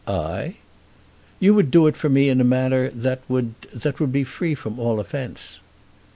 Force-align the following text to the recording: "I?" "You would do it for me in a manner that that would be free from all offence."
"I?" 0.07 0.55
"You 1.39 1.53
would 1.53 1.69
do 1.69 1.85
it 1.85 1.95
for 1.95 2.09
me 2.09 2.27
in 2.29 2.41
a 2.41 2.43
manner 2.43 2.89
that 2.89 3.21
that 3.71 3.99
would 3.99 4.11
be 4.11 4.23
free 4.23 4.55
from 4.55 4.79
all 4.79 4.99
offence." 4.99 5.59